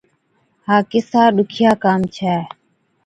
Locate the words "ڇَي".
2.15-2.35